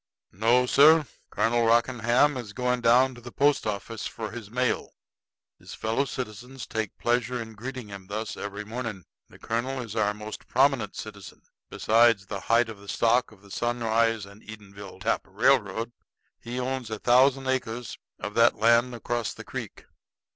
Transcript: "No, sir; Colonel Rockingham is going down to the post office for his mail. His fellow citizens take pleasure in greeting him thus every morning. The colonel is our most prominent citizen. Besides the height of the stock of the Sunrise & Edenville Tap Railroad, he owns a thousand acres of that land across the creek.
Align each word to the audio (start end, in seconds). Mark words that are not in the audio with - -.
"No, 0.31 0.65
sir; 0.65 1.05
Colonel 1.29 1.63
Rockingham 1.63 2.35
is 2.35 2.53
going 2.53 2.81
down 2.81 3.13
to 3.13 3.21
the 3.21 3.31
post 3.31 3.67
office 3.67 4.07
for 4.07 4.31
his 4.31 4.49
mail. 4.49 4.95
His 5.59 5.75
fellow 5.75 6.05
citizens 6.05 6.65
take 6.65 6.97
pleasure 6.97 7.39
in 7.39 7.53
greeting 7.53 7.89
him 7.89 8.07
thus 8.07 8.35
every 8.35 8.65
morning. 8.65 9.05
The 9.29 9.37
colonel 9.37 9.79
is 9.79 9.95
our 9.95 10.15
most 10.15 10.47
prominent 10.47 10.95
citizen. 10.95 11.43
Besides 11.69 12.25
the 12.25 12.39
height 12.49 12.67
of 12.67 12.79
the 12.79 12.89
stock 12.89 13.31
of 13.31 13.43
the 13.43 13.51
Sunrise 13.51 14.25
& 14.25 14.25
Edenville 14.25 14.99
Tap 14.99 15.21
Railroad, 15.29 15.91
he 16.39 16.59
owns 16.59 16.89
a 16.89 16.97
thousand 16.97 17.45
acres 17.45 17.99
of 18.19 18.33
that 18.33 18.55
land 18.55 18.95
across 18.95 19.35
the 19.35 19.43
creek. 19.43 19.85